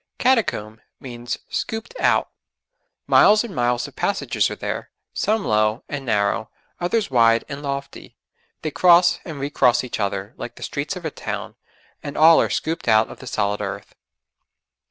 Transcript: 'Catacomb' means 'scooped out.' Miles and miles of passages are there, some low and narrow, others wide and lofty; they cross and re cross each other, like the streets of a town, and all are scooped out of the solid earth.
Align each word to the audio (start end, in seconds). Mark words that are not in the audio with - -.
'Catacomb' 0.17 0.81
means 0.99 1.37
'scooped 1.47 1.93
out.' 1.99 2.31
Miles 3.05 3.43
and 3.43 3.55
miles 3.55 3.87
of 3.87 3.95
passages 3.95 4.49
are 4.49 4.55
there, 4.55 4.89
some 5.13 5.45
low 5.45 5.83
and 5.87 6.03
narrow, 6.07 6.49
others 6.79 7.11
wide 7.11 7.45
and 7.47 7.61
lofty; 7.61 8.17
they 8.63 8.71
cross 8.71 9.19
and 9.25 9.39
re 9.39 9.51
cross 9.51 9.83
each 9.83 9.99
other, 9.99 10.33
like 10.37 10.55
the 10.55 10.63
streets 10.63 10.95
of 10.95 11.05
a 11.05 11.11
town, 11.11 11.53
and 12.01 12.17
all 12.17 12.41
are 12.41 12.49
scooped 12.49 12.87
out 12.87 13.09
of 13.11 13.19
the 13.19 13.27
solid 13.27 13.61
earth. 13.61 13.93